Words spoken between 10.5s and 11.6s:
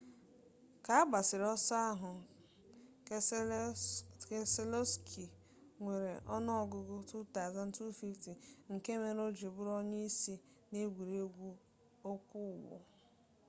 na egwuregwu